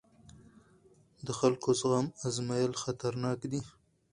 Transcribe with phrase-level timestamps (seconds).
[1.25, 3.61] د خلکو زغم ازمېیل خطرناک دی